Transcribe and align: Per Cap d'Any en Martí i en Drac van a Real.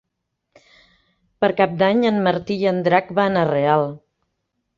Per 1.45 1.49
Cap 1.59 1.75
d'Any 1.81 2.01
en 2.11 2.17
Martí 2.29 2.57
i 2.63 2.67
en 2.73 2.81
Drac 2.89 3.13
van 3.21 3.39
a 3.45 3.45
Real. 3.53 3.87